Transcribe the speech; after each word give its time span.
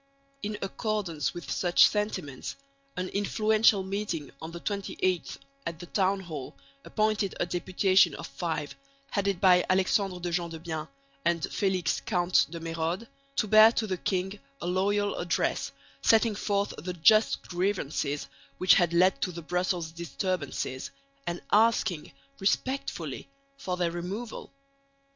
In 0.41 0.57
accordance 0.63 1.35
with 1.35 1.51
such 1.51 1.87
sentiments 1.87 2.55
an 2.97 3.07
infuencial 3.09 3.83
meeting 3.85 4.31
on 4.41 4.49
the 4.51 4.57
on 4.67 4.79
the 4.81 4.93
28th 4.97 5.37
at 5.67 5.77
the 5.77 5.85
townhall 5.85 6.55
appointed 6.83 7.35
a 7.39 7.45
deputation 7.45 8.15
of 8.15 8.25
five, 8.25 8.73
headed 9.11 9.39
by 9.39 9.63
Alexandre 9.69 10.17
de 10.19 10.31
Gendebien 10.31 10.87
and 11.23 11.43
Felix, 11.53 12.01
count 12.03 12.47
de 12.49 12.59
Mérode, 12.59 13.05
to 13.35 13.47
bear 13.47 13.71
to 13.73 13.85
the 13.85 13.95
king 13.97 14.39
a 14.59 14.65
loyal 14.65 15.15
address 15.19 15.71
setting 16.01 16.33
forth 16.33 16.73
the 16.79 16.93
just 16.93 17.47
grievances 17.47 18.25
which 18.57 18.73
had 18.73 18.93
led 18.93 19.21
to 19.21 19.31
the 19.31 19.43
Brussels 19.43 19.91
disturbances, 19.91 20.89
and 21.27 21.43
asking 21.51 22.11
respectfully 22.39 23.29
for 23.55 23.77
their 23.77 23.91
removal. 23.91 24.51